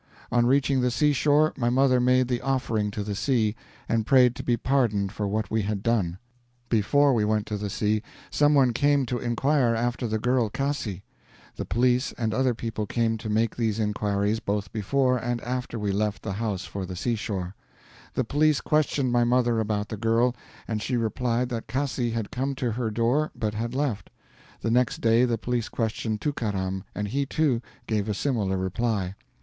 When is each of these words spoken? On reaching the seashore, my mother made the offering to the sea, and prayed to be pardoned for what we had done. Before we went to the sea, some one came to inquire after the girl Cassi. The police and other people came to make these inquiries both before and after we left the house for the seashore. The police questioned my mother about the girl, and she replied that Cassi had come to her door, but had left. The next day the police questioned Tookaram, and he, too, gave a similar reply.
On 0.31 0.47
reaching 0.47 0.81
the 0.81 0.89
seashore, 0.89 1.53
my 1.55 1.69
mother 1.69 1.99
made 1.99 2.27
the 2.27 2.41
offering 2.41 2.89
to 2.89 3.03
the 3.03 3.13
sea, 3.13 3.55
and 3.87 4.03
prayed 4.03 4.35
to 4.35 4.41
be 4.41 4.57
pardoned 4.57 5.11
for 5.11 5.27
what 5.27 5.51
we 5.51 5.61
had 5.61 5.83
done. 5.83 6.17
Before 6.69 7.13
we 7.13 7.23
went 7.23 7.45
to 7.45 7.55
the 7.57 7.69
sea, 7.69 8.01
some 8.31 8.55
one 8.55 8.73
came 8.73 9.05
to 9.05 9.19
inquire 9.19 9.75
after 9.75 10.07
the 10.07 10.17
girl 10.17 10.49
Cassi. 10.49 11.03
The 11.55 11.65
police 11.65 12.13
and 12.13 12.33
other 12.33 12.55
people 12.55 12.87
came 12.87 13.15
to 13.19 13.29
make 13.29 13.55
these 13.55 13.79
inquiries 13.79 14.39
both 14.39 14.71
before 14.73 15.19
and 15.19 15.39
after 15.41 15.77
we 15.77 15.91
left 15.91 16.23
the 16.23 16.33
house 16.33 16.65
for 16.65 16.83
the 16.87 16.95
seashore. 16.95 17.53
The 18.15 18.23
police 18.23 18.59
questioned 18.59 19.11
my 19.11 19.23
mother 19.23 19.59
about 19.59 19.89
the 19.89 19.97
girl, 19.97 20.35
and 20.67 20.81
she 20.81 20.97
replied 20.97 21.47
that 21.49 21.67
Cassi 21.67 22.09
had 22.09 22.31
come 22.31 22.55
to 22.55 22.71
her 22.71 22.89
door, 22.89 23.29
but 23.35 23.53
had 23.53 23.75
left. 23.75 24.09
The 24.61 24.71
next 24.71 24.99
day 25.01 25.25
the 25.25 25.37
police 25.37 25.69
questioned 25.69 26.21
Tookaram, 26.21 26.85
and 26.95 27.09
he, 27.09 27.27
too, 27.27 27.61
gave 27.85 28.09
a 28.09 28.15
similar 28.15 28.57
reply. 28.57 29.13